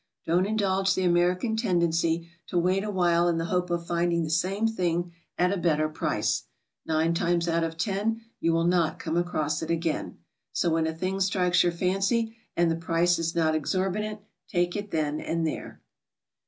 Don't 0.25 0.47
indulge 0.47 0.95
the 0.95 1.03
Amer'ican 1.03 1.55
tendency 1.61 2.27
to 2.47 2.57
wait 2.57 2.83
a 2.83 2.89
while 2.89 3.27
in 3.27 3.37
the 3.37 3.45
hope 3.53 3.69
of 3.69 3.85
finding 3.85 4.23
the 4.23 4.31
same 4.31 4.65
thing 4.67 5.13
at 5.37 5.51
a 5.53 5.57
better 5.57 5.87
price. 5.87 6.45
Nine 6.87 7.13
times 7.13 7.47
out 7.47 7.63
of 7.63 7.77
ten 7.77 8.19
you 8.39 8.49
SOMEWHAT 8.53 8.63
FINANCIAL. 8.63 8.71
205 8.71 8.81
will 8.81 8.89
n'ot 8.89 8.99
come 8.99 9.17
across 9.27 9.61
it 9.61 9.69
again. 9.69 10.17
So 10.53 10.71
wthen 10.71 10.87
a 10.89 10.95
thing 10.95 11.19
strikes 11.19 11.61
your 11.61 11.71
fancy 11.71 12.35
and 12.57 12.71
the 12.71 12.75
price 12.77 13.19
is 13.19 13.35
not 13.35 13.53
exorbitant, 13.53 14.21
take 14.47 14.75
it 14.75 14.89
then 14.89 15.19
and 15.21 15.45
there. 15.45 15.81